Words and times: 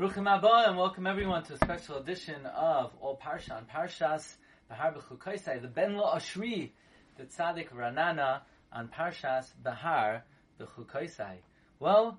Bruchim 0.00 0.26
Abba 0.26 0.64
and 0.66 0.78
welcome 0.78 1.06
everyone 1.06 1.42
to 1.42 1.52
a 1.52 1.58
special 1.58 1.98
edition 1.98 2.46
of 2.46 2.90
All 3.02 3.20
Parsha 3.22 3.54
on 3.54 3.66
Parshas 3.66 4.36
Bahar 4.66 4.94
B'chukaisai, 4.94 5.60
the 5.60 5.68
Ben 5.68 5.94
Lo 5.94 6.10
Ashri, 6.14 6.70
the 7.18 7.24
Tzaddik 7.24 7.70
of 7.70 7.76
Ranana 7.76 8.40
on 8.72 8.88
Parshas 8.88 9.52
Bahar 9.62 10.24
B'chukaisai. 10.58 11.40
Well, 11.80 12.18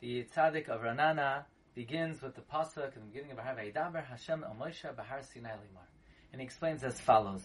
the 0.00 0.26
Tzaddik 0.36 0.68
of 0.68 0.82
Ranana 0.82 1.44
begins 1.74 2.20
with 2.20 2.34
the 2.34 2.42
pasuk 2.42 2.94
in 2.96 3.00
the 3.00 3.06
beginning 3.06 3.30
of 3.30 3.38
Bahar 3.38 3.54
Vayidaber 3.54 4.04
Hashem 4.04 4.44
El 4.44 4.54
Moshe 4.54 4.94
Bahar 4.94 5.22
Sinai 5.22 5.52
Limar, 5.52 5.88
and 6.32 6.40
he 6.42 6.44
explains 6.44 6.84
as 6.84 7.00
follows. 7.00 7.42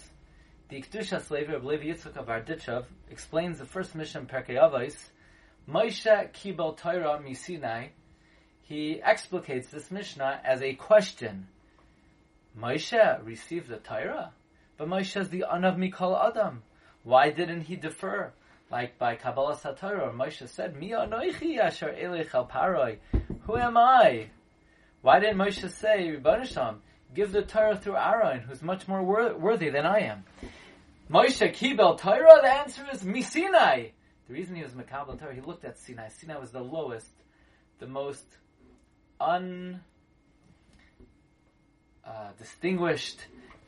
The 0.68 0.82
Kedushas 0.82 1.32
Levi 1.32 1.54
of 1.54 1.64
Levi 1.64 1.86
Yitzchak 1.86 2.18
of 2.18 2.26
Berditchev 2.26 2.84
explains 3.10 3.60
the 3.60 3.66
first 3.66 3.96
Mishnah 3.96 4.24
Perkei 4.24 4.60
Avos, 4.62 4.98
Moshe 5.66 6.34
Kibel 6.34 6.76
Torah 6.76 7.22
Misinai, 7.26 7.92
he 8.68 9.02
explicates 9.02 9.70
this 9.70 9.90
Mishnah 9.90 10.42
as 10.44 10.62
a 10.62 10.74
question. 10.74 11.48
Moshe 12.60 13.26
received 13.26 13.70
the 13.70 13.78
Torah, 13.78 14.34
but 14.78 14.90
Moshe 14.90 15.20
is 15.20 15.30
the 15.30 15.46
Anav 15.50 15.78
Mikol 15.78 16.20
Adam. 16.22 16.64
Why 17.04 17.30
didn't 17.30 17.62
he 17.62 17.78
defer? 17.78 18.34
Like 18.70 19.00
by 19.00 19.16
Kabbalah 19.16 19.56
Satorah, 19.56 20.14
Moshe 20.14 20.50
said, 20.50 20.76
Mi 20.76 20.90
anoichi 20.90 21.58
asher 21.58 21.96
elech 21.98 22.36
al 22.36 22.46
paroi. 22.46 22.98
Who 23.46 23.56
am 23.56 23.78
I? 23.78 24.32
Why 25.02 25.22
didn't 25.22 25.38
Moshe 25.38 25.70
say, 25.72 26.18
Rebbeinu 26.18 26.80
give 27.16 27.32
the 27.32 27.44
Torah 27.44 27.78
through 27.78 27.96
Aaron, 27.96 28.42
who's 28.42 28.62
much 28.62 28.86
more 28.90 29.02
wor- 29.02 29.38
worthy 29.38 29.70
than 29.70 29.86
I 29.86 30.00
am? 30.00 30.26
Moshe 31.10 31.54
Kibel 31.54 31.98
Torah, 31.98 32.42
the 32.42 32.52
answer 32.54 32.86
is 32.92 33.04
Misinai. 33.04 33.92
The 34.28 34.34
reason 34.34 34.58
he 34.58 34.64
was 34.64 34.74
Makabel 34.74 35.18
Torah, 35.18 35.34
he 35.34 35.40
looked 35.40 35.64
at 35.64 35.78
Sinai. 35.78 36.10
Sinai 36.10 36.38
was 36.38 36.52
the 36.52 36.60
lowest, 36.60 37.14
the 37.80 37.88
most 37.88 38.26
un 39.20 39.82
uh, 42.06 42.32
distinguished, 42.38 43.26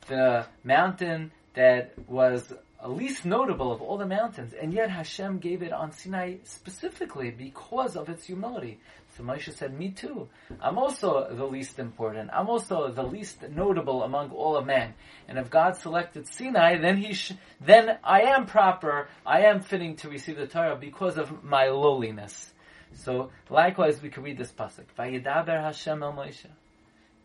the 0.08 0.46
mountain 0.64 1.32
that 1.54 1.94
was 2.08 2.54
least 2.88 3.26
notable 3.26 3.72
of 3.72 3.82
all 3.82 3.98
the 3.98 4.06
mountains, 4.06 4.54
and 4.54 4.74
yet 4.74 4.90
Hashem 4.90 5.40
gave 5.40 5.62
it 5.62 5.74
on 5.74 5.92
Sinai 5.92 6.38
specifically 6.44 7.30
because 7.30 7.98
of 7.98 8.08
its 8.08 8.26
humility. 8.26 8.80
So 9.18 9.24
Moshe 9.24 9.54
said, 9.54 9.78
"Me 9.78 9.92
too. 9.92 10.30
I'm 10.62 10.78
also 10.78 11.28
the 11.34 11.46
least 11.46 11.80
important. 11.80 12.30
I'm 12.32 12.48
also 12.48 12.90
the 12.90 13.04
least 13.04 13.44
notable 13.50 14.04
among 14.04 14.32
all 14.32 14.56
of 14.56 14.66
men. 14.66 14.94
And 15.28 15.38
if 15.38 15.50
God 15.50 15.76
selected 15.76 16.28
Sinai, 16.28 16.78
then 16.78 16.98
he, 16.98 17.14
sh- 17.14 17.34
then 17.60 17.98
I 18.04 18.22
am 18.22 18.46
proper. 18.46 19.10
I 19.26 19.42
am 19.42 19.62
fitting 19.62 19.98
to 19.98 20.10
receive 20.10 20.38
the 20.38 20.48
Torah 20.48 20.78
because 20.78 21.18
of 21.18 21.44
my 21.44 21.68
lowliness." 21.68 22.54
So 22.94 23.32
likewise, 23.50 24.02
we 24.02 24.10
can 24.10 24.24
read 24.24 24.38
this 24.38 24.52
pasuk. 24.52 24.86
Vayidaber 24.98 25.62
Hashem 25.62 26.04
el 26.04 26.14
Moshe. 26.14 26.48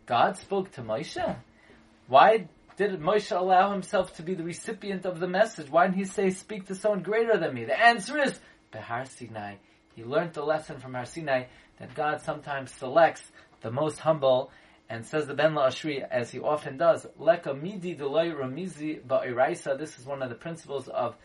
God 0.05 0.37
spoke 0.37 0.71
to 0.73 0.81
Moshe. 0.81 1.35
Why 2.07 2.47
did 2.77 2.99
Moshe 2.99 3.35
allow 3.35 3.71
himself 3.71 4.15
to 4.17 4.23
be 4.23 4.35
the 4.35 4.43
recipient 4.43 5.05
of 5.05 5.19
the 5.19 5.27
message? 5.27 5.69
Why 5.69 5.87
didn't 5.87 5.97
he 5.97 6.05
say, 6.05 6.29
"Speak 6.29 6.67
to 6.67 6.75
someone 6.75 7.01
greater 7.01 7.37
than 7.37 7.53
me"? 7.53 7.65
The 7.65 7.79
answer 7.79 8.17
is 8.19 8.39
Behar 8.71 9.05
Sinai. 9.05 9.55
He 9.95 10.03
learned 10.03 10.33
the 10.33 10.43
lesson 10.43 10.79
from 10.79 10.93
Har 10.93 11.05
Sinai 11.05 11.45
that 11.79 11.95
God 11.95 12.21
sometimes 12.21 12.71
selects 12.71 13.31
the 13.61 13.71
most 13.71 13.99
humble 13.99 14.51
and 14.89 15.05
says 15.05 15.25
the 15.25 15.33
Ben 15.33 15.55
La 15.55 15.67
Ashri, 15.67 16.05
as 16.07 16.31
he 16.31 16.39
often 16.39 16.77
does, 16.77 17.07
Leka 17.17 17.53
midi 17.53 17.95
ramizi. 17.95 18.99
This 19.79 19.97
is 19.97 20.05
one 20.05 20.21
of 20.21 20.29
the 20.29 20.35
principles 20.35 20.87
of 20.87 21.15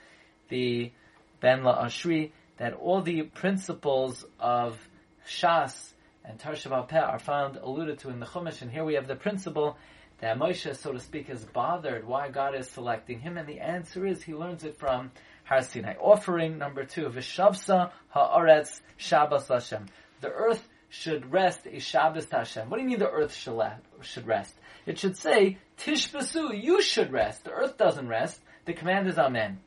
the 0.49 0.93
Ben 1.41 1.63
La 1.63 1.85
Ashri 1.85 2.33
that 2.61 2.75
all 2.75 3.01
the 3.01 3.23
principles 3.23 4.23
of 4.39 4.79
Shas 5.27 5.93
and 6.27 6.39
Tarshav 6.39 6.89
Peh 6.89 6.99
are 6.99 7.19
found 7.19 7.57
alluded 7.57 8.01
to 8.01 8.11
in 8.11 8.21
the 8.21 8.27
Chumash, 8.27 8.61
and 8.61 8.71
here 8.71 8.85
we 8.85 8.95
have 8.95 9.09
the 9.09 9.17
principle 9.17 9.79
that 10.21 10.39
Moshe, 10.39 10.77
so 10.77 10.93
to 10.93 11.01
speak, 11.01 11.31
is 11.31 11.43
bothered 11.43 12.07
why 12.07 12.29
God 12.29 12.55
is 12.55 12.69
selecting 12.69 13.19
him, 13.19 13.39
and 13.39 13.49
the 13.49 13.61
answer 13.61 14.07
is 14.07 14.23
he 14.23 14.35
learns 14.35 14.65
it 14.65 14.79
from 14.79 15.11
Har 15.45 15.63
Sinai. 15.63 15.95
Offering 15.95 16.59
number 16.59 16.85
two, 16.85 17.07
Vishavsa 17.07 17.93
Haaretz 18.15 18.83
Shabbos 18.99 19.49
Hashem. 19.49 19.87
The 20.21 20.29
earth 20.29 20.69
should 20.91 21.33
rest 21.33 21.61
a 21.67 21.81
Shabbos 21.81 22.29
Hashem. 22.31 22.69
What 22.69 22.77
do 22.77 22.83
you 22.83 22.91
mean 22.91 22.99
the 22.99 23.09
earth 23.09 23.35
should 23.35 24.27
rest? 24.27 24.55
It 24.85 24.99
should 24.99 25.17
say, 25.17 25.57
Tishbasu, 25.79 26.63
you 26.63 26.83
should 26.83 27.11
rest. 27.11 27.45
The 27.45 27.53
earth 27.53 27.79
doesn't 27.79 28.07
rest. 28.07 28.39
The 28.67 28.75
command 28.75 29.09
is 29.09 29.17
Amen. 29.17 29.61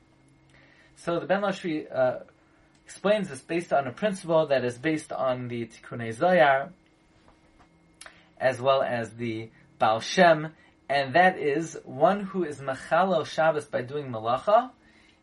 So 0.97 1.19
the 1.19 1.25
Ben 1.25 1.41
Lashri 1.41 1.87
uh, 1.91 2.19
explains 2.85 3.29
this 3.29 3.41
based 3.41 3.73
on 3.73 3.87
a 3.87 3.91
principle 3.91 4.47
that 4.47 4.63
is 4.63 4.77
based 4.77 5.11
on 5.11 5.47
the 5.47 5.65
Tikkunei 5.65 6.15
Zoyar, 6.15 6.69
as 8.37 8.59
well 8.59 8.81
as 8.81 9.11
the 9.11 9.49
Baal 9.79 9.99
Shem, 10.01 10.49
and 10.89 11.15
that 11.15 11.37
is 11.37 11.77
one 11.85 12.21
who 12.21 12.43
is 12.43 12.59
Machalo 12.59 13.25
Shabbos 13.25 13.65
by 13.65 13.81
doing 13.81 14.11
Malacha, 14.11 14.71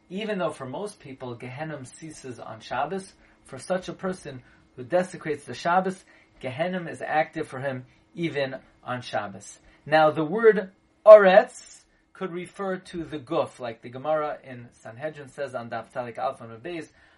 even 0.09 0.39
though 0.39 0.51
for 0.51 0.67
most 0.67 1.01
people 1.01 1.37
Gehenim 1.37 1.87
ceases 1.87 2.41
on 2.41 2.61
Shabbos, 2.61 3.13
for 3.45 3.59
such 3.59 3.89
a 3.89 3.93
person 3.93 4.43
who 4.77 4.83
desecrates 4.83 5.45
the 5.45 5.55
Shabbos, 5.55 6.05
Gehenim 6.43 6.91
is 6.91 7.03
active 7.03 7.47
for 7.47 7.61
him 7.61 7.85
even 8.15 8.57
on 8.83 9.03
Shabbos. 9.03 9.59
Now 9.87 10.11
the 10.11 10.25
word 10.25 10.71
Oretz 11.05 11.83
could 12.13 12.33
refer 12.33 12.77
to 12.77 13.05
the 13.05 13.19
guf, 13.19 13.59
like 13.59 13.83
the 13.83 13.89
Gemara 13.89 14.39
in 14.45 14.69
Sanhedrin 14.73 15.29
says 15.29 15.55
on 15.55 15.71
Daf 15.71 15.93
Talik 15.93 16.19
Alpha 16.19 16.45
and 16.45 16.53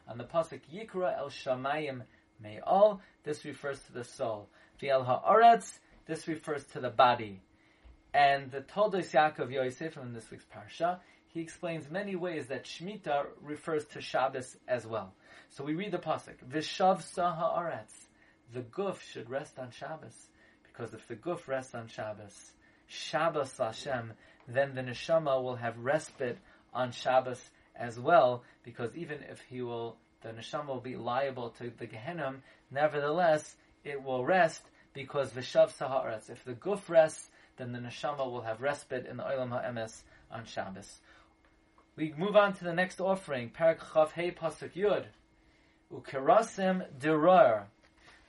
on 0.08 0.18
the 0.18 0.24
pasuk 0.24 0.60
Yikra 0.72 1.16
El 1.16 1.30
Shamayim 1.30 2.02
Me'al, 2.42 3.00
this 3.24 3.44
refers 3.44 3.80
to 3.84 3.92
the 3.92 4.04
soul. 4.04 4.48
V'el 4.80 5.04
Ha'aretz, 5.04 5.78
this 6.06 6.26
refers 6.28 6.64
to 6.72 6.80
the 6.80 6.90
body. 6.90 7.40
And 8.14 8.50
the 8.50 8.60
Toldos 8.60 9.12
Yaakov 9.12 9.50
Yosef 9.50 9.94
from 9.94 10.12
this 10.12 10.30
week's 10.30 10.44
parsha, 10.44 10.98
he 11.28 11.40
explains 11.40 11.90
many 11.90 12.14
ways 12.14 12.48
that 12.48 12.64
Shemitah 12.64 13.26
refers 13.40 13.84
to 13.86 14.00
Shabbos 14.00 14.56
as 14.68 14.86
well. 14.86 15.14
So 15.50 15.64
we 15.64 15.74
read 15.74 15.92
the 15.92 15.98
pasuk, 15.98 16.36
Vishav 16.50 17.02
Ha'aretz, 17.16 18.06
the 18.52 18.60
guf 18.60 19.00
should 19.00 19.30
rest 19.30 19.58
on 19.58 19.70
Shabbos, 19.70 20.28
because 20.64 20.92
if 20.92 21.06
the 21.08 21.14
guf 21.14 21.48
rests 21.48 21.74
on 21.74 21.88
Shabbos, 21.88 22.52
Shabbos 22.86 23.56
Hashem, 23.56 24.12
then 24.46 24.74
the 24.74 24.82
neshama 24.82 25.42
will 25.42 25.56
have 25.56 25.78
respite 25.78 26.38
on 26.74 26.92
Shabbos 26.92 27.40
as 27.76 27.98
well, 27.98 28.44
because 28.62 28.94
even 28.96 29.18
if 29.28 29.40
he 29.48 29.62
will, 29.62 29.96
the 30.22 30.30
neshama 30.30 30.68
will 30.68 30.80
be 30.80 30.96
liable 30.96 31.50
to 31.50 31.72
the 31.78 31.86
Gehenim, 31.86 32.36
nevertheless, 32.70 33.56
it 33.84 34.02
will 34.02 34.24
rest 34.24 34.62
because 34.94 35.30
Vishav 35.32 35.76
Saharetz. 35.76 36.30
If 36.30 36.44
the 36.44 36.52
guf 36.52 36.88
rests, 36.88 37.28
then 37.56 37.72
the 37.72 37.78
neshama 37.78 38.30
will 38.30 38.42
have 38.42 38.60
respite 38.60 39.06
in 39.06 39.16
the 39.16 39.24
Olam 39.24 39.50
HaEmes 39.50 40.02
on 40.30 40.44
Shabbos. 40.44 41.00
We 41.96 42.14
move 42.16 42.36
on 42.36 42.54
to 42.54 42.64
the 42.64 42.72
next 42.72 43.00
offering, 43.00 43.50
Parak 43.50 43.78
Chav 43.78 44.12
Hey 44.12 44.30
Pasuk 44.30 44.72
Yud. 44.74 45.04
Ukerasim 45.92 46.86
Dirar. 46.98 47.64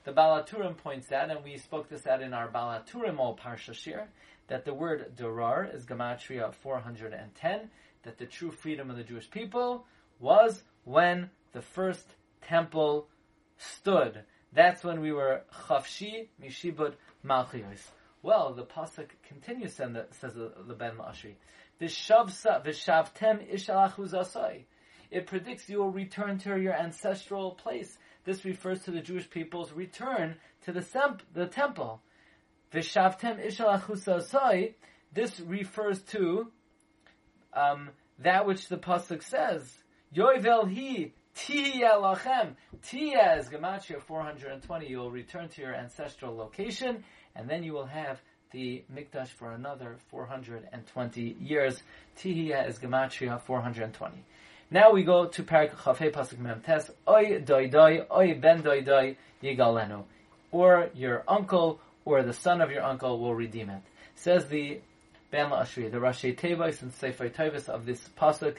The 0.04 0.12
Balaturim 0.12 0.76
points 0.76 1.10
out, 1.12 1.30
and 1.30 1.42
we 1.42 1.56
spoke 1.56 1.88
this 1.88 2.06
out 2.06 2.20
in 2.20 2.34
our 2.34 2.48
Balaturim 2.48 3.18
Ol 3.18 3.38
Parsha 3.42 3.72
Shir, 3.72 4.06
that 4.48 4.66
the 4.66 4.74
word 4.74 5.16
Durar 5.16 5.74
is 5.74 5.86
Gematria 5.86 6.52
410, 6.52 7.70
that 8.04 8.18
the 8.18 8.26
true 8.26 8.50
freedom 8.50 8.90
of 8.90 8.96
the 8.96 9.02
Jewish 9.02 9.30
people 9.30 9.86
was 10.20 10.62
when 10.84 11.30
the 11.52 11.62
first 11.62 12.06
temple 12.42 13.08
stood. 13.58 14.20
That's 14.52 14.84
when 14.84 15.00
we 15.00 15.12
were 15.12 15.42
Chavshi 15.66 16.28
Mishibud 16.42 16.94
Malchiyos. 17.24 17.80
Well, 18.22 18.54
the 18.54 18.62
pasuk 18.62 19.08
continues, 19.28 19.78
and 19.80 20.02
says 20.12 20.34
the, 20.34 20.74
Ben 20.74 20.92
Mashri. 20.96 21.34
Vishavtem 21.80 23.52
ishalachuzasai. 23.52 24.64
It 25.10 25.26
predicts 25.26 25.68
you 25.68 25.78
will 25.78 25.90
return 25.90 26.38
to 26.38 26.58
your 26.58 26.72
ancestral 26.72 27.52
place. 27.52 27.98
This 28.24 28.44
refers 28.44 28.82
to 28.84 28.90
the 28.90 29.00
Jewish 29.00 29.28
people's 29.28 29.72
return 29.72 30.36
to 30.64 30.72
the, 30.72 30.80
semp- 30.80 31.20
the 31.34 31.46
temple. 31.46 32.00
Vishavtem 32.72 33.44
ishalachuzasai. 33.46 34.74
This 35.12 35.38
refers 35.40 36.00
to 36.02 36.50
um, 37.54 37.90
that 38.20 38.46
which 38.46 38.68
the 38.68 38.76
pasuk 38.76 39.22
says. 39.22 39.72
Yoivel 40.14 40.70
he 40.70 41.12
Tia 41.34 41.90
lachem. 41.96 42.54
Tia 42.82 43.38
is 43.38 43.48
Gematria 43.48 44.00
420. 44.00 44.86
You 44.86 44.98
will 44.98 45.10
return 45.10 45.48
to 45.48 45.60
your 45.60 45.74
ancestral 45.74 46.36
location, 46.36 47.02
and 47.34 47.48
then 47.48 47.64
you 47.64 47.72
will 47.72 47.86
have 47.86 48.20
the 48.52 48.84
Mikdash 48.94 49.28
for 49.28 49.52
another 49.52 49.96
420 50.10 51.36
years. 51.40 51.82
Tihya 52.18 52.68
is 52.68 52.78
Gematria 52.78 53.40
420. 53.40 54.24
Now 54.70 54.92
we 54.92 55.02
go 55.02 55.26
to 55.26 55.42
Parak 55.42 55.74
Chafei 55.74 56.12
Pasuk 56.12 56.38
Mem 56.38 56.60
Tes. 56.60 56.90
Oy 57.08 57.40
doi 57.40 57.68
doi, 57.68 58.06
oy 58.10 58.34
ben 58.34 58.62
doi 58.62 58.82
doi, 58.82 59.16
yigalenu. 59.42 60.04
Or 60.52 60.90
your 60.94 61.24
uncle, 61.26 61.80
or 62.04 62.22
the 62.22 62.32
son 62.32 62.60
of 62.60 62.70
your 62.70 62.84
uncle 62.84 63.18
will 63.18 63.34
redeem 63.34 63.70
it. 63.70 63.82
Says 64.14 64.46
the 64.46 64.80
Ben 65.34 65.50
Ashri, 65.50 65.90
the 65.90 65.98
Rashi 65.98 66.38
Tevis 66.38 66.80
and 66.80 66.92
Sefer 66.92 67.28
Tevis 67.28 67.68
of 67.68 67.86
this 67.86 68.00
Pasuk 68.16 68.54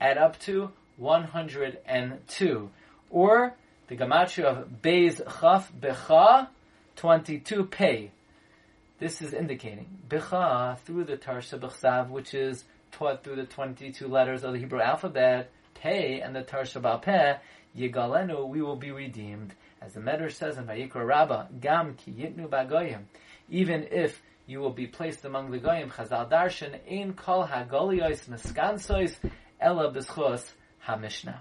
add 0.00 0.18
up 0.18 0.36
to 0.40 0.72
102. 0.96 2.70
Or 3.10 3.54
the 3.86 3.96
Gematria 3.96 4.44
of 4.46 4.68
Beis 4.82 5.18
Chaf 5.40 5.70
Becha 5.72 6.48
22 6.96 7.66
Pei. 7.66 8.10
this 8.98 9.22
is 9.22 9.34
indicating 9.34 9.86
Bicha 10.08 10.76
through 10.80 11.04
the 11.04 11.16
Tarsha 11.16 11.60
B'chsav, 11.60 12.10
which 12.10 12.34
is 12.34 12.64
taught 12.90 13.22
through 13.22 13.36
the 13.36 13.44
22 13.44 14.08
letters 14.08 14.42
of 14.42 14.52
the 14.52 14.58
Hebrew 14.58 14.80
alphabet, 14.80 15.52
Pei 15.74 16.20
and 16.20 16.34
the 16.34 16.42
Tarsha 16.42 16.80
Ba'Peh, 16.82 17.38
Yigalenu, 17.78 18.48
we 18.48 18.60
will 18.60 18.74
be 18.74 18.90
redeemed. 18.90 19.54
As 19.80 19.92
the 19.92 20.00
Medrash 20.00 20.32
says 20.32 20.58
in 20.58 20.64
Vayikra 20.64 21.06
Rabbah, 21.06 21.46
Gam 21.60 21.94
ki 21.94 22.10
yitnu 22.10 22.48
bagoyim. 22.48 23.02
Even 23.48 23.86
if 23.92 24.20
you 24.46 24.60
will 24.60 24.70
be 24.70 24.86
placed 24.86 25.24
among 25.24 25.50
the 25.50 25.58
goyim, 25.58 25.90
Chazal 25.90 26.30
Darshan, 26.30 26.78
Ein 26.90 27.14
kol 27.14 27.46
hagoliyos 27.46 28.28
miskansois, 28.28 29.16
ela 29.60 29.92
b'schos 29.92 30.48
ha-mishnah. 30.80 31.40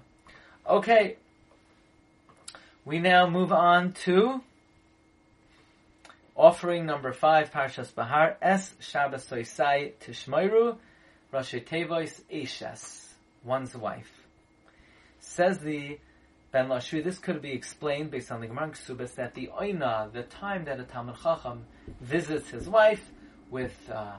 Okay, 0.68 1.18
we 2.84 3.00
now 3.00 3.28
move 3.30 3.52
on 3.52 3.94
to 3.94 4.42
offering 6.36 6.86
number 6.86 7.14
five, 7.14 7.52
Parshas 7.52 7.94
Bahar, 7.94 8.38
Es 8.42 8.74
Shabbos 8.80 9.26
Soisai 9.26 9.94
Tishmoiru, 10.04 10.78
Rashi 11.32 11.64
Tevois 11.64 12.22
Eshes, 12.32 13.06
one's 13.44 13.76
wife. 13.76 14.12
Says 15.20 15.60
the 15.60 16.00
Ben 16.56 16.70
Lashri, 16.70 17.04
this 17.04 17.20
could 17.20 17.42
be 17.42 17.52
explained 17.52 18.12
based 18.12 18.32
on 18.32 18.40
the 18.40 18.48
Gemara 18.48 18.70
Ksubas 18.70 19.16
that 19.16 19.34
the 19.34 19.50
Oina, 19.60 20.10
the 20.14 20.24
time 20.24 20.64
that 20.64 20.80
a 20.80 20.84
Talmud 20.84 21.18
Chacham 21.22 21.66
visits 22.00 22.50
his 22.50 22.70
wife 22.70 23.12
with 23.52 23.78
uh, 23.94 24.14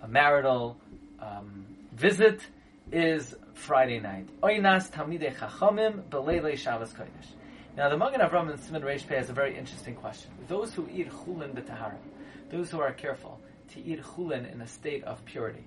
a 0.00 0.06
marital 0.06 0.76
um, 1.18 1.66
visit 1.92 2.46
is 2.92 3.34
Friday 3.54 3.98
night. 3.98 4.28
Oinas 4.40 4.88
Talmidei 4.88 5.34
Chachamim 5.34 6.04
Beleilei 6.10 6.56
Shabbos 6.56 6.92
Kodesh. 6.92 7.32
Now, 7.76 7.88
the 7.88 7.96
Magen 7.96 8.20
Avram 8.20 8.52
and 8.52 8.60
Siman 8.60 8.84
Reish 8.84 9.04
Pei 9.08 9.16
has 9.16 9.28
a 9.28 9.32
very 9.32 9.58
interesting 9.58 9.96
question. 9.96 10.30
Those 10.46 10.72
who 10.74 10.88
eat 10.92 11.10
chulin 11.10 11.54
b'tahara, 11.54 11.96
those 12.52 12.70
who 12.70 12.80
are 12.80 12.92
careful 12.92 13.40
to 13.72 13.84
eat 13.84 14.00
chulin 14.00 14.48
in 14.52 14.60
a 14.60 14.66
state 14.68 15.02
of 15.02 15.24
purity, 15.24 15.64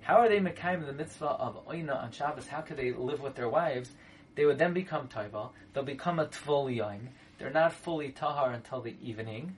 how 0.00 0.18
are 0.18 0.28
they 0.28 0.38
mekayim 0.38 0.86
the 0.86 0.92
mitzvah 0.92 1.26
of 1.26 1.66
oina 1.66 2.04
on 2.04 2.12
Shabbos? 2.12 2.46
How 2.46 2.60
could 2.60 2.76
they 2.76 2.92
live 2.92 3.20
with 3.20 3.34
their 3.34 3.48
wives? 3.48 3.90
They 4.38 4.46
would 4.46 4.56
then 4.56 4.72
become 4.72 5.08
taiva. 5.08 5.50
They'll 5.72 5.82
become 5.82 6.20
a 6.20 6.26
tvol. 6.26 7.00
They're 7.38 7.50
not 7.50 7.72
fully 7.72 8.12
tahar 8.12 8.52
until 8.52 8.80
the 8.80 8.94
evening, 9.02 9.56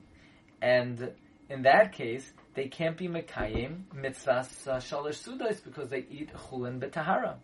and 0.62 1.12
in 1.50 1.62
that 1.65 1.93
case, 1.93 2.32
they 2.55 2.69
can't 2.69 2.97
be 2.97 3.06
mekayim 3.06 3.82
mitzvahs 3.94 4.67
uh, 4.67 4.77
shalosh 4.79 5.23
sudos 5.23 5.62
because 5.62 5.91
they 5.91 6.06
eat 6.11 6.31
chulin 6.32 6.81
b'tahara. 6.81 7.35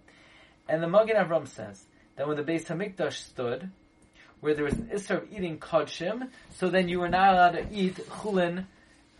And 0.66 0.82
the 0.82 0.88
Magen 0.88 1.16
Avram 1.16 1.46
says 1.46 1.84
that 2.16 2.26
when 2.26 2.38
the 2.38 2.42
Beis 2.42 2.64
Hamikdash 2.68 3.18
stood, 3.28 3.70
where 4.40 4.54
there 4.54 4.64
was 4.64 4.72
an 4.72 4.88
Isser 4.94 5.22
of 5.22 5.30
eating 5.30 5.58
Kodshim, 5.58 6.30
so 6.54 6.70
then 6.70 6.88
you 6.88 7.00
were 7.00 7.10
not 7.10 7.34
allowed 7.34 7.50
to 7.50 7.66
eat 7.70 7.96
Chulin 7.96 8.64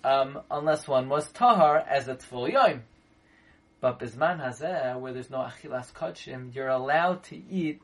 um, 0.04 0.40
unless 0.50 0.88
one 0.88 1.10
was 1.10 1.30
Tahar 1.32 1.80
as 1.80 2.08
a 2.08 2.14
Tful. 2.14 2.80
But 3.82 4.00
Bisman 4.00 4.42
Hazeh, 4.42 4.98
where 4.98 5.12
there's 5.12 5.28
no 5.28 5.40
Achilas 5.40 5.92
Kodshim, 5.92 6.54
you're 6.54 6.68
allowed 6.68 7.22
to 7.24 7.36
eat 7.36 7.82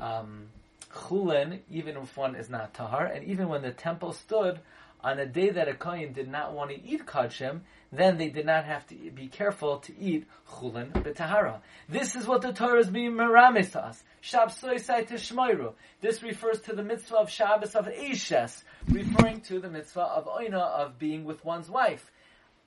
um, 0.00 0.48
Chulin 0.92 1.60
even 1.70 1.96
if 1.96 2.16
one 2.16 2.34
is 2.34 2.50
not 2.50 2.74
Tahar, 2.74 3.06
and 3.06 3.24
even 3.24 3.48
when 3.48 3.62
the 3.62 3.72
temple 3.72 4.12
stood, 4.12 4.60
on 5.02 5.18
a 5.18 5.26
day 5.26 5.50
that 5.50 5.68
a 5.68 5.74
Kohen 5.74 6.12
did 6.12 6.28
not 6.28 6.52
want 6.52 6.70
to 6.70 6.82
eat 6.82 7.06
Kodshim, 7.06 7.60
then 7.92 8.18
they 8.18 8.28
did 8.28 8.46
not 8.46 8.64
have 8.64 8.86
to 8.88 8.94
be 8.94 9.26
careful 9.26 9.78
to 9.78 9.98
eat 9.98 10.26
chulin 10.48 10.92
b'tahara. 10.92 11.60
This 11.88 12.14
is 12.14 12.26
what 12.26 12.42
the 12.42 12.52
Torah 12.52 12.80
is 12.80 12.88
being 12.88 13.12
meramis 13.12 13.72
to 13.72 13.84
us. 13.84 14.02
Shabsoisai 14.22 15.08
tishmoiru. 15.08 15.72
This 16.00 16.22
refers 16.22 16.60
to 16.62 16.74
the 16.74 16.84
mitzvah 16.84 17.16
of 17.16 17.30
Shabbos 17.30 17.74
of 17.74 17.86
Eshes, 17.86 18.62
referring 18.88 19.40
to 19.42 19.58
the 19.58 19.68
mitzvah 19.68 20.02
of 20.02 20.26
Oina, 20.26 20.60
of 20.60 20.98
being 20.98 21.24
with 21.24 21.44
one's 21.44 21.68
wife. 21.68 22.10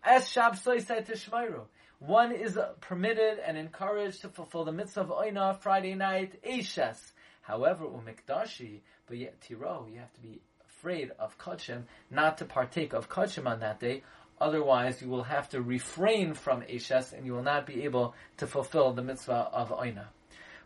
As 0.03 0.23
Shabsoisai 0.25 1.05
tishmoiru. 1.05 1.61
One 1.99 2.33
is 2.33 2.59
permitted 2.81 3.39
and 3.39 3.57
encouraged 3.57 4.21
to 4.21 4.29
fulfill 4.29 4.65
the 4.65 4.73
mitzvah 4.73 5.01
of 5.01 5.07
Oina 5.07 5.57
Friday 5.59 5.95
night, 5.95 6.43
Eshes. 6.43 7.12
However, 7.43 7.85
umikdashi, 7.85 8.79
but 9.07 9.17
yet 9.17 9.39
tiro, 9.41 9.87
you 9.91 9.99
have 9.99 10.13
to 10.13 10.21
be 10.21 10.41
afraid 10.67 11.11
of 11.19 11.37
kachim, 11.37 11.83
not 12.11 12.39
to 12.39 12.45
partake 12.45 12.93
of 12.93 13.07
kachim 13.09 13.47
on 13.47 13.61
that 13.61 13.79
day, 13.79 14.03
Otherwise, 14.43 15.01
you 15.01 15.07
will 15.07 15.23
have 15.23 15.47
to 15.49 15.61
refrain 15.61 16.33
from 16.33 16.63
Eshes 16.63 17.13
and 17.13 17.25
you 17.25 17.33
will 17.33 17.43
not 17.43 17.65
be 17.65 17.83
able 17.83 18.13
to 18.37 18.45
fulfill 18.45 18.91
the 18.91 19.01
mitzvah 19.01 19.49
of 19.53 19.69
Oina. 19.69 20.07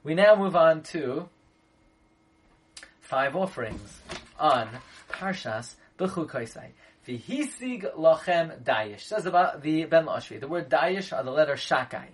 We 0.03 0.15
now 0.15 0.35
move 0.35 0.55
on 0.55 0.81
to 0.93 1.29
five 3.01 3.35
offerings 3.35 3.99
on 4.39 4.69
Parshas 5.09 5.75
B'chukaisai. 5.99 6.69
V'hisig 7.07 7.95
lochem 7.95 8.63
dayish. 8.63 9.01
Says 9.01 9.27
about 9.27 9.61
the 9.61 9.85
Ben 9.85 10.05
Lashvi. 10.05 10.39
The 10.39 10.47
word 10.47 10.69
dayish 10.69 11.15
are 11.15 11.23
the 11.23 11.31
letter 11.31 11.53
shakai. 11.53 12.07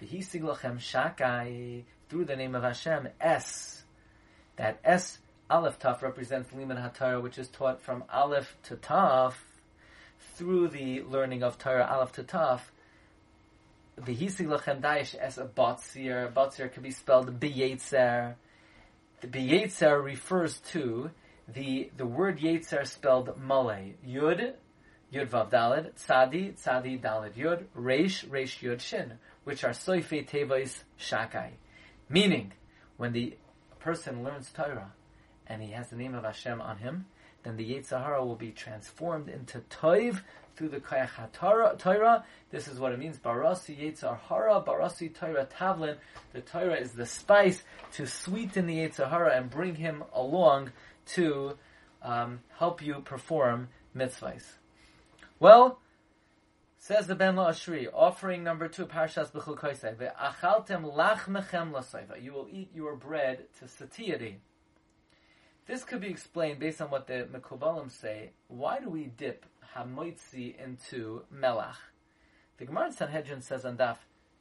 V'hisig 0.00 0.40
lochem 0.40 0.78
shakai 0.78 1.82
through 2.08 2.24
the 2.24 2.36
name 2.36 2.54
of 2.54 2.62
Hashem. 2.62 3.08
S. 3.20 3.75
That 4.56 4.78
S 4.84 5.18
Aleph 5.48 5.78
Taf 5.78 6.02
represents 6.02 6.52
Liman 6.52 6.76
Hatara, 6.76 7.22
which 7.22 7.38
is 7.38 7.48
taught 7.48 7.80
from 7.80 8.04
Aleph 8.12 8.56
to 8.64 8.76
Taf 8.76 9.34
through 10.34 10.68
the 10.68 11.02
learning 11.02 11.42
of 11.42 11.58
Torah 11.58 11.86
Aleph 11.90 12.12
to 12.12 12.24
Taf, 12.24 12.60
the 13.96 14.14
Hisig 14.14 14.46
Lachem 14.46 14.80
Daish 14.80 15.14
as 15.14 15.38
a 15.38 15.44
Batsir. 15.44 16.32
Batsir 16.32 16.72
can 16.72 16.82
be 16.82 16.90
spelled 16.90 17.40
B'yetzer. 17.40 18.34
The 19.20 19.28
B'yetzer 19.28 20.02
refers 20.02 20.58
to 20.72 21.10
the 21.48 21.90
the 21.96 22.06
word 22.06 22.38
Yetzer 22.38 22.86
spelled 22.86 23.38
Malay. 23.40 23.94
Yud, 24.06 24.54
Yud 25.12 25.28
Vav 25.28 25.50
Dalid, 25.50 25.92
Tzadi, 25.94 26.54
Tzadi 26.54 27.00
Dalid 27.00 27.34
Yud, 27.34 27.64
Reish, 27.76 28.26
Reish 28.28 28.60
Yud 28.60 28.80
Shin, 28.80 29.12
which 29.44 29.64
are 29.64 29.70
Soife 29.70 30.28
Tevois 30.28 30.82
Shakai. 30.98 31.50
Meaning, 32.08 32.52
when 32.96 33.12
the 33.12 33.36
person 33.86 34.24
learns 34.24 34.50
Torah 34.50 34.90
and 35.46 35.62
he 35.62 35.70
has 35.70 35.90
the 35.90 35.96
name 35.96 36.16
of 36.16 36.24
Hashem 36.24 36.60
on 36.60 36.78
him, 36.78 37.06
then 37.44 37.56
the 37.56 37.72
Yetzirah 37.72 38.26
will 38.26 38.34
be 38.34 38.50
transformed 38.50 39.28
into 39.28 39.60
Toiv 39.70 40.22
through 40.56 40.70
the 40.70 40.80
Kayach 40.80 41.30
Torah. 41.78 42.24
This 42.50 42.66
is 42.66 42.80
what 42.80 42.90
it 42.90 42.98
means. 42.98 43.16
Barasi 43.18 43.78
Yetzirah, 43.78 44.66
Barasi 44.66 45.14
Torah 45.14 45.46
Tavlin. 45.46 45.98
The 46.32 46.40
Torah 46.40 46.74
is 46.74 46.94
the 46.94 47.06
spice 47.06 47.62
to 47.92 48.08
sweeten 48.08 48.66
the 48.66 48.78
Yetzirah 48.78 49.38
and 49.38 49.48
bring 49.48 49.76
him 49.76 50.02
along 50.12 50.72
to 51.14 51.56
um, 52.02 52.40
help 52.58 52.82
you 52.82 52.94
perform 53.04 53.68
mitzvahs. 53.96 54.42
Well, 55.38 55.78
says 56.78 57.06
the 57.06 57.14
Ben 57.14 57.36
La 57.36 57.50
Ashri, 57.50 57.88
offering 57.92 58.44
number 58.44 58.68
two, 58.68 58.86
Parshas 58.86 59.30
B'chul 59.32 59.58
Koisei, 59.58 59.96
Ve'achaltem 59.96 60.94
lachmechem 60.94 61.72
lasaiva. 61.72 62.22
You 62.22 62.32
will 62.32 62.48
eat 62.50 62.70
your 62.74 62.96
bread 62.96 63.44
to 63.58 63.68
satiety. 63.68 64.40
This 65.66 65.84
could 65.84 66.00
be 66.00 66.08
explained 66.08 66.60
based 66.60 66.80
on 66.80 66.90
what 66.90 67.06
the 67.06 67.26
Mekubalim 67.32 67.90
say. 67.90 68.30
Why 68.48 68.78
do 68.78 68.88
we 68.88 69.06
dip 69.06 69.44
Hamoitzi 69.74 70.54
into 70.62 71.22
Melach? 71.34 71.76
The 72.58 72.66
Gemara 72.66 72.86
in 72.86 72.92
Sanhedrin 72.92 73.42
says 73.42 73.64
on 73.64 73.76
Daf 73.76 73.96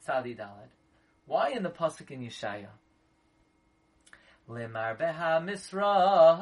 Tzadi 0.07 0.37
Daled. 0.37 0.69
Why 1.25 1.49
in 1.49 1.63
the 1.63 1.69
pasuk 1.69 2.11
in 2.11 2.21
Yeshaya? 2.21 2.67
Lemarbeha 4.47 5.43
misra 5.43 6.37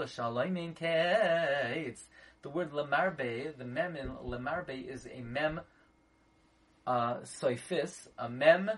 l'shaloimin 0.00 0.74
keitz. 0.74 2.00
The 2.46 2.50
word 2.50 2.70
lemarbe, 2.70 3.58
the 3.58 3.64
mem 3.64 3.96
in 3.96 4.08
lemarbe 4.24 4.88
is 4.88 5.08
a 5.12 5.20
mem 5.20 5.62
uh, 6.86 7.14
soifis, 7.24 8.06
a 8.16 8.28
mem 8.28 8.70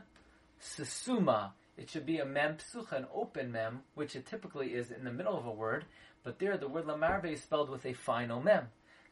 susuma, 0.59 1.51
it 1.77 1.91
should 1.91 2.07
be 2.07 2.17
a 2.17 2.25
mem 2.25 2.57
psucha, 2.57 2.93
an 2.93 3.07
open 3.15 3.53
mem, 3.53 3.81
which 3.95 4.17
it 4.17 4.25
typically 4.25 4.69
is 4.69 4.91
in 4.91 5.05
the 5.05 5.13
middle 5.13 5.37
of 5.37 5.45
a 5.45 5.51
word, 5.51 5.85
but 6.25 6.39
there 6.39 6.57
the 6.57 6.67
word 6.67 6.87
lamarve 6.87 7.31
is 7.31 7.43
spelled 7.43 7.69
with 7.69 7.85
a 7.85 7.93
final 7.93 8.41
mem. 8.41 8.69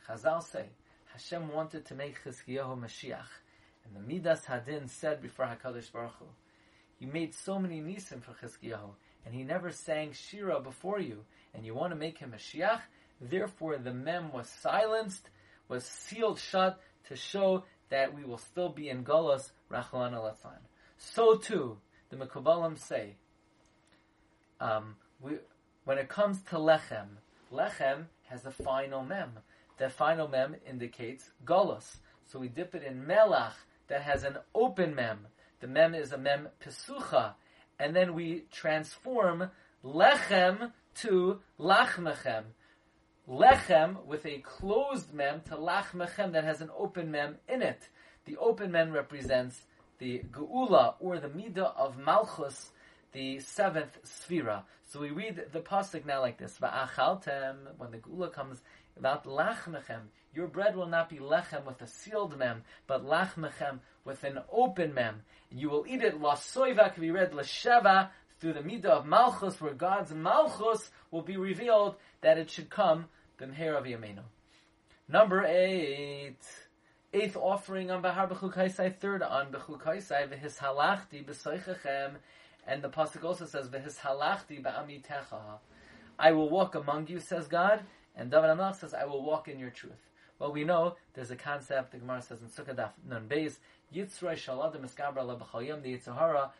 Chazal 0.09 0.43
say, 0.43 0.71
Hashem 1.13 1.53
wanted 1.53 1.85
to 1.85 1.95
make 1.95 2.25
Chizkiyahu 2.25 2.81
Mashiach, 2.81 3.29
and 3.85 3.95
the 3.95 4.01
Midas 4.01 4.47
Hadin 4.47 4.89
said 4.89 5.21
before 5.21 5.45
Hakadosh 5.45 5.93
Baruch 5.93 6.15
Hu, 6.19 6.25
"You 6.99 7.09
made 7.09 7.35
so 7.35 7.59
many 7.59 7.83
nisim 7.83 8.23
for 8.23 8.33
Chizkiyahu, 8.33 8.95
and 9.27 9.35
he 9.35 9.43
never 9.43 9.71
sang 9.71 10.13
Shira 10.13 10.61
before 10.61 10.99
you, 10.99 11.27
and 11.53 11.67
you 11.67 11.75
want 11.75 11.91
to 11.91 11.97
make 11.99 12.17
him 12.17 12.33
Mashiach. 12.33 12.81
Therefore, 13.21 13.79
the 13.79 13.93
mem 13.93 14.33
was 14.33 14.49
silenced, 14.49 15.31
was 15.69 15.85
sealed 15.85 16.39
shut 16.39 16.81
to 17.09 17.17
show 17.17 17.65
that 17.89 18.15
we 18.15 18.25
will 18.25 18.39
still 18.39 18.69
be 18.69 18.89
in 18.89 19.05
Golos 19.05 19.51
Rachlan 19.69 20.13
Alatzan. 20.13 20.59
So 20.99 21.37
too, 21.37 21.79
the 22.11 22.17
Mekubalim 22.17 22.79
say, 22.79 23.17
um, 24.61 24.97
we, 25.21 25.33
when 25.85 25.99
it 25.99 26.09
comes 26.09 26.43
to 26.51 26.57
lechem, 26.57 27.19
lechem 27.53 28.07
has 28.25 28.45
a 28.45 28.51
final 28.51 29.03
mem. 29.05 29.33
The 29.79 29.89
final 29.89 30.29
mem 30.29 30.57
indicates 30.69 31.31
golos. 31.45 31.97
So 32.27 32.39
we 32.39 32.49
dip 32.49 32.75
it 32.75 32.83
in 32.83 33.05
melach 33.05 33.53
that 33.89 34.03
has 34.03 34.25
an 34.25 34.39
open 34.55 34.95
mem. 34.95 35.27
The 35.61 35.69
mem 35.69 35.95
is 35.95 36.13
a 36.13 36.19
mem 36.19 36.49
pesucha. 36.65 37.35
And 37.79 37.95
then 37.95 38.15
we 38.15 38.45
transform 38.51 39.51
lechem 39.85 40.73
to 41.03 41.41
lachmechem. 41.61 42.45
Lechem 43.29 44.05
with 44.07 44.25
a 44.27 44.39
closed 44.39 45.13
mem 45.13 45.41
to 45.43 45.57
lach 45.57 45.91
mechem 45.93 46.33
that 46.33 46.45
has 46.45 46.61
an 46.61 46.71
open 46.77 47.11
mem 47.11 47.37
in 47.49 47.63
it. 47.63 47.89
The 48.25 48.37
open 48.37 48.73
mem 48.73 48.93
represents 48.93 49.63
the 49.99 50.23
geula 50.31 50.95
or 51.01 51.19
the 51.19 51.29
midah 51.29 51.77
of 51.77 51.99
malchus, 51.99 52.71
the 53.13 53.41
seventh 53.41 53.99
sphira. 54.05 54.63
So 54.89 55.01
we 55.01 55.11
read 55.11 55.47
the 55.53 55.61
pasuk 55.61 56.07
now 56.07 56.21
like 56.21 56.39
this: 56.39 56.59
Va'achaltem 56.61 57.57
when 57.79 57.91
the 57.91 57.99
geula 57.99 58.33
comes 58.33 58.61
about 58.97 59.25
lachmechem. 59.25 60.03
Your 60.35 60.47
bread 60.49 60.77
will 60.77 60.87
not 60.87 61.09
be 61.09 61.17
lechem 61.17 61.65
with 61.65 61.81
a 61.83 61.87
sealed 61.87 62.39
mem, 62.39 62.63
but 62.87 63.05
lachmechem 63.05 63.81
with 64.05 64.23
an 64.25 64.39
open 64.53 64.95
mem. 64.95 65.23
You 65.51 65.71
will 65.71 65.85
eat 65.89 66.03
it 66.03 66.21
lasoiva 66.21 66.93
can 66.93 67.03
be 67.03 67.11
read 67.11 67.33
lasheva 67.33 68.11
through 68.39 68.53
the 68.55 68.61
midah 68.61 68.87
of 68.87 69.07
malchus, 69.07 69.61
where 69.61 69.75
God's 69.75 70.13
malchus 70.13 70.91
will 71.11 71.23
be 71.23 71.37
revealed 71.37 71.97
that 72.21 72.39
it 72.39 72.51
should 72.51 72.71
come 72.71 73.07
b'mher 73.41 73.79
of 73.79 73.85
yamenu. 73.85 74.23
Number 75.09 75.45
eight. 75.45 76.39
Eighth 77.15 77.37
offering 77.37 77.91
on 77.91 78.03
Bahar 78.03 78.29
B'chukaisai, 78.29 78.95
third 78.97 79.23
on 79.23 79.51
B'chukaisai, 79.51 80.29
V'his 80.29 80.59
halachti 80.59 81.25
b'soichechem, 81.25 82.17
and 82.67 82.83
the 82.83 82.91
Pasuk 82.91 83.25
also 83.25 83.47
says, 83.47 83.69
V'his 83.69 83.99
halachti 84.01 84.63
ba'amitecha. 84.63 85.61
I 86.19 86.33
will 86.33 86.51
walk 86.51 86.75
among 86.75 87.07
you, 87.07 87.21
says 87.21 87.47
God, 87.47 87.81
and 88.17 88.31
David 88.31 88.51
Amelch 88.51 88.81
says, 88.81 88.93
I 88.93 89.05
will 89.07 89.23
walk 89.23 89.49
in 89.49 89.59
your 89.59 89.71
truth. 89.71 90.11
Well, 90.39 90.53
we 90.53 90.65
know 90.65 90.97
there's 91.15 91.31
a 91.31 91.37
concept, 91.37 91.93
the 91.93 91.99
Gemara 91.99 92.21
says 92.21 92.41
in 92.43 92.49
Sukkah 92.49 92.75
Daf 92.77 92.91
Nun 93.09 93.29
Beis, 93.29 93.57
Yitzray 93.95 94.35
Shaladim 94.35 94.81
Eskabra 94.81 95.19
Lebachayim, 95.19 95.83
the 95.83 95.97
Yitzhahara 95.97 96.51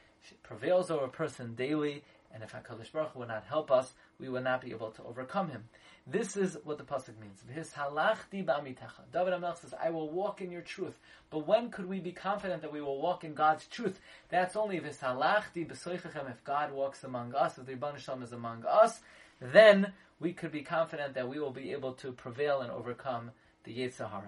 prevails 0.43 0.91
over 0.91 1.05
a 1.05 1.09
person 1.09 1.55
daily, 1.55 2.05
and 2.33 2.43
if 2.43 2.53
HaKadosh 2.53 2.93
Baruch 2.93 3.13
Hu 3.13 3.21
would 3.21 3.29
not 3.29 3.45
help 3.45 3.71
us, 3.71 3.95
we 4.19 4.29
would 4.29 4.45
not 4.45 4.61
be 4.61 4.71
able 4.71 4.91
to 4.91 5.03
overcome 5.05 5.49
him. 5.49 5.69
This 6.07 6.37
is 6.37 6.57
what 6.63 6.79
the 6.79 6.85
pasuk 6.85 7.19
means. 7.19 7.43
His 7.53 7.73
halachti 7.73 8.45
ba'amitecha. 8.45 9.11
David 9.13 9.33
Amelch 9.33 9.59
says, 9.59 9.75
"I 9.75 9.91
will 9.91 10.09
walk 10.09 10.41
in 10.41 10.53
your 10.53 10.63
truth." 10.63 10.99
But 11.31 11.47
when 11.47 11.71
could 11.71 11.87
we 11.87 11.99
be 11.99 12.13
confident 12.13 12.63
that 12.63 12.73
we 12.73 12.81
will 12.81 13.01
walk 13.01 13.25
in 13.25 13.35
God's 13.35 13.67
truth? 13.67 13.99
That's 14.29 14.55
only 14.55 14.77
if 14.77 14.85
b'soichachem. 14.85 16.31
If 16.31 16.45
God 16.45 16.73
walks 16.73 17.03
among 17.03 17.35
us, 17.35 17.59
if 17.59 17.67
the 17.67 17.75
Rebbeinu 17.75 17.99
Shalom 17.99 18.23
is 18.23 18.33
among 18.33 18.65
us, 18.67 19.01
then 19.41 19.93
we 20.21 20.33
could 20.33 20.53
be 20.53 20.63
confident 20.63 21.15
that 21.15 21.29
we 21.29 21.41
will 21.41 21.51
be 21.51 21.73
able 21.73 21.95
to 21.95 22.13
prevail 22.13 22.61
and 22.61 22.71
overcome 22.71 23.33
the 23.65 23.77
Yetzirah. 23.77 24.23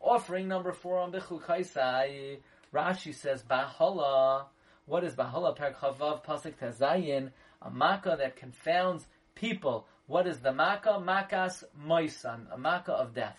Offering 0.00 0.46
number 0.46 0.72
four 0.72 0.98
on 0.98 1.10
Bechukaisai. 1.10 2.40
Rashi 2.72 3.12
says, 3.12 3.42
"Bahala." 3.42 4.46
What 4.90 5.04
is 5.04 5.14
Bahala? 5.14 5.54
Perak 5.54 5.78
Chavav 5.78 6.24
Pasuk 6.24 6.54
Tezayin, 6.56 7.30
a 7.62 7.70
makkah 7.70 8.16
that 8.18 8.34
confounds 8.34 9.06
people. 9.36 9.86
What 10.08 10.26
is 10.26 10.40
the 10.40 10.52
makkah? 10.52 11.00
Makas 11.00 11.62
moisan, 11.86 12.52
a 12.52 12.58
makkah 12.58 12.94
of 12.94 13.14
death. 13.14 13.38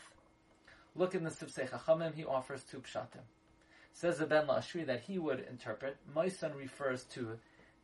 Look 0.95 1.13
in 1.13 1.25
the 1.25 1.29
Sifsei 1.29 1.69
Chachamim, 1.69 2.15
he 2.15 2.23
offers 2.23 2.63
two 2.63 2.77
pshatim. 2.77 3.25
Says 3.91 4.19
the 4.19 4.27
Ben 4.27 4.47
Lashri 4.47 4.85
that 4.85 5.01
he 5.01 5.19
would 5.19 5.45
interpret, 5.49 5.97
moisan 6.15 6.55
refers 6.55 7.03
to 7.15 7.37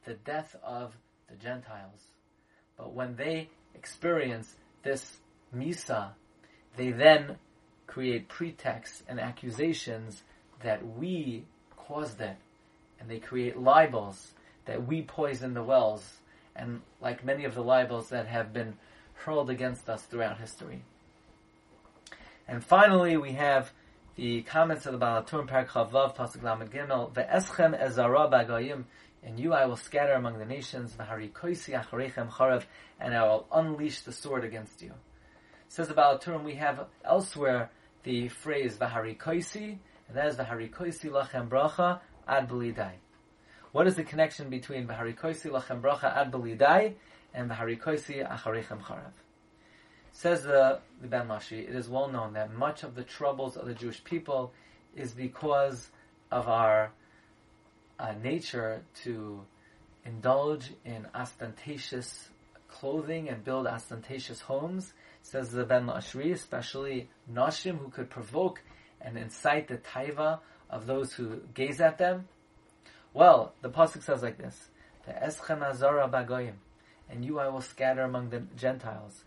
the 0.06 0.14
death 0.14 0.56
of 0.64 0.96
the 1.30 1.36
Gentiles. 1.36 2.06
But 2.78 2.94
when 2.94 3.18
they 3.18 3.50
experience 3.76 4.56
this 4.84 5.18
misa, 5.54 6.12
they 6.78 6.92
then 6.92 7.36
create 7.86 8.30
pretexts 8.30 9.04
and 9.10 9.20
accusations 9.20 10.24
that 10.64 10.88
we 10.88 11.44
caused 11.76 12.22
it 12.22 12.38
and 13.00 13.10
they 13.10 13.20
create 13.20 13.58
libels 13.58 14.32
that 14.66 14.86
we 14.86 15.02
poison 15.02 15.54
the 15.54 15.64
wells, 15.64 16.18
and 16.56 16.82
like 17.02 17.24
many 17.24 17.46
of 17.46 17.56
the 17.56 17.64
libels 17.64 18.10
that 18.10 18.28
have 18.28 18.54
been 18.54 18.74
hurled 19.14 19.50
against 19.50 19.90
us 19.90 20.04
throughout 20.04 20.40
history. 20.40 20.84
And 22.48 22.64
finally, 22.64 23.18
we 23.18 23.34
have 23.34 23.72
the 24.16 24.42
comments 24.44 24.86
of 24.86 24.94
the 24.94 25.00
Balatur 25.00 25.48
Parak 25.48 25.68
Chavav 25.68 26.16
Pasuk 26.16 26.42
Lamed 26.42 26.72
Gimel 26.72 27.14
Ve'eschem 27.14 27.80
ezara 27.80 28.28
bagayim 28.30 28.86
and 29.24 29.40
you 29.40 29.54
I 29.54 29.66
will 29.66 29.76
scatter 29.76 30.14
among 30.14 30.40
the 30.40 30.46
nations 30.46 30.94
V'hari 30.94 31.32
koisi 31.32 31.80
acharechem 31.80 32.32
charav 32.32 32.64
and 33.00 33.14
I 33.14 33.24
will 33.24 33.46
unleash 33.52 34.02
the 34.02 34.12
sword 34.12 34.44
against 34.44 34.82
you. 34.82 34.94
Says 35.68 35.90
the 35.90 35.94
Balaturim, 35.94 36.44
we 36.44 36.56
have 36.56 36.88
elsewhere 37.06 37.70
the 38.04 38.30
phrase 38.30 38.78
V'hari 38.78 39.18
koisi 39.18 39.78
and 40.08 40.18
that 40.18 40.28
is 40.28 40.38
V'hari 40.38 40.72
koisi 40.72 41.12
lachem 41.12 41.48
bracha 41.48 42.00
ad 42.28 42.50
belidai. 42.50 42.94
What 43.72 43.88
is 43.88 43.96
the 43.96 44.04
connection 44.04 44.50
between 44.50 44.88
V'harikoisi 44.88 45.52
lachem 45.52 45.82
bracha 45.82 46.16
ad 46.16 46.32
belidai 46.32 46.94
and 47.34 47.50
V'harikoisi 47.50 48.28
acharechem 48.28 48.82
charav? 48.82 49.12
Says 50.12 50.42
the, 50.42 50.80
the 51.00 51.08
Ben 51.08 51.28
Lashi, 51.28 51.70
it 51.70 51.76
is 51.76 51.88
well 51.88 52.08
known 52.08 52.34
that 52.34 52.52
much 52.52 52.82
of 52.82 52.96
the 52.96 53.04
troubles 53.04 53.56
of 53.56 53.68
the 53.68 53.76
Jewish 53.76 54.04
people 54.04 54.52
is 54.96 55.12
because 55.12 55.90
of 56.32 56.48
our 56.48 56.92
uh, 58.00 58.14
nature 58.24 58.82
to 59.04 59.42
indulge 60.06 60.72
in 60.86 61.06
ostentatious 61.14 62.30
clothing 62.68 63.30
and 63.30 63.44
build 63.44 63.68
ostentatious 63.68 64.42
homes. 64.42 64.92
Says 65.22 65.52
the 65.52 65.66
Ben 65.66 65.86
Lashri, 65.86 66.32
especially 66.34 67.10
Nashim 67.32 67.78
who 67.78 67.90
could 67.90 68.10
provoke 68.10 68.64
and 69.00 69.18
incite 69.18 69.68
the 69.68 69.78
taiva 69.78 70.40
of 70.70 70.86
those 70.86 71.14
who 71.14 71.42
gaze 71.54 71.82
at 71.82 71.98
them? 71.98 72.28
Well, 73.14 73.54
the 73.62 73.70
pasuk 73.70 74.04
says 74.04 74.22
like 74.22 74.38
this: 74.38 74.70
"The 75.06 75.14
eschem 75.14 75.62
azara 75.62 76.08
bagoyim, 76.08 76.56
and 77.10 77.24
you 77.24 77.40
I 77.40 77.48
will 77.48 77.62
scatter 77.62 78.04
among 78.04 78.30
the 78.30 78.42
Gentiles." 78.56 79.24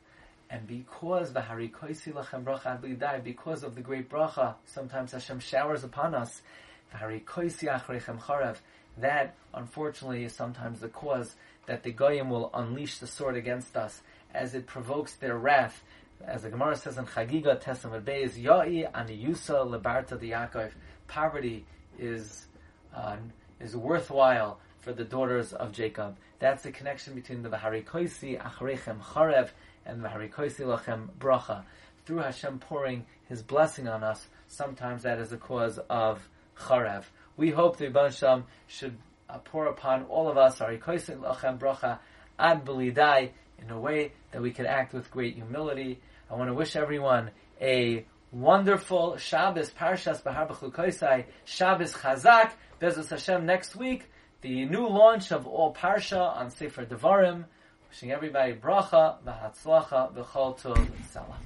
And 0.50 0.66
because 0.66 1.32
the 1.32 1.40
harikoisi 1.40 2.12
lachem 2.12 2.42
bracha 2.42 2.80
adlidai, 2.80 3.23
because 3.23 3.62
of 3.62 3.76
the 3.76 3.80
great 3.80 4.11
bracha, 4.11 4.56
sometimes 4.66 5.12
Hashem 5.12 5.38
showers 5.38 5.85
upon 5.85 6.14
us. 6.14 6.42
The 6.90 6.99
harikoisi 6.99 7.68
achrechem 7.68 8.20
charev. 8.20 8.56
That, 8.99 9.37
unfortunately, 9.54 10.25
is 10.25 10.35
sometimes 10.35 10.80
the 10.80 10.88
cause 10.88 11.37
that 11.66 11.85
the 11.85 11.92
goyim 11.92 12.30
will 12.30 12.50
unleash 12.52 12.99
the 12.99 13.06
sword 13.06 13.37
against 13.37 13.76
us, 13.76 14.02
as 14.35 14.54
it 14.54 14.66
provokes 14.66 15.14
their 15.14 15.38
wrath. 15.38 15.85
As 16.26 16.42
the 16.42 16.50
Gemara 16.50 16.76
says 16.76 16.99
in 16.99 17.06
Chagiga 17.06 17.59
Tes 17.61 17.85
Amud 17.85 18.02
Beis, 18.02 18.32
Ya'i 18.32 18.90
aniyusa 18.92 19.64
lebarta 19.64 20.18
Yaakov 20.18 20.73
poverty 21.10 21.66
is 21.98 22.46
uh, 22.94 23.16
is 23.60 23.76
worthwhile 23.76 24.60
for 24.78 24.92
the 24.92 25.04
daughters 25.04 25.52
of 25.52 25.72
Jacob. 25.72 26.16
That's 26.38 26.62
the 26.62 26.70
connection 26.70 27.14
between 27.14 27.42
the 27.42 27.50
Vaharikoisi 27.50 28.40
Acharechem 28.40 29.00
Charev 29.00 29.50
and 29.84 30.02
the 30.02 30.08
Vaharikoisi 30.08 30.60
Lachem 30.60 31.08
Bracha. 31.18 31.64
Through 32.06 32.18
Hashem 32.18 32.60
pouring 32.60 33.04
His 33.28 33.42
blessing 33.42 33.86
on 33.88 34.02
us, 34.02 34.26
sometimes 34.46 35.02
that 35.02 35.18
is 35.18 35.32
a 35.32 35.36
cause 35.36 35.78
of 35.90 36.26
Charev. 36.58 37.04
We 37.36 37.50
hope 37.50 37.76
the 37.76 37.86
Ibn 37.86 38.44
should 38.68 38.96
uh, 39.28 39.38
pour 39.38 39.66
upon 39.66 40.04
all 40.04 40.28
of 40.30 40.38
us 40.38 40.58
Harikoisi 40.58 41.18
Lachem 41.20 41.58
Bracha 41.58 41.98
ad 42.38 42.64
belidai 42.64 43.30
in 43.62 43.70
a 43.70 43.78
way 43.78 44.12
that 44.30 44.40
we 44.40 44.52
can 44.52 44.64
act 44.64 44.94
with 44.94 45.10
great 45.10 45.34
humility. 45.34 46.00
I 46.30 46.34
want 46.34 46.48
to 46.48 46.54
wish 46.54 46.76
everyone 46.76 47.32
a 47.60 48.06
wonderful 48.32 49.16
Shabbos, 49.16 49.70
Parshas 49.70 50.22
Bahar 50.22 50.49
B'chukoisai, 50.49 51.26
Shabbos 51.44 51.92
Chazak, 51.94 52.52
Bezus 52.80 53.10
Hashem 53.10 53.46
next 53.46 53.76
week, 53.76 54.10
the 54.40 54.64
new 54.64 54.88
launch 54.88 55.30
of 55.32 55.46
all 55.46 55.75
Parsha 55.75 56.37
on 56.37 56.50
Sefer 56.50 56.84
Devarim. 56.84 57.44
Wishing 57.88 58.12
everybody 58.12 58.54
bracha, 58.54 59.16
v'hatzlacha, 59.25 60.14
v'chol 60.14 60.60
tov, 60.60 60.88
salah. 61.12 61.38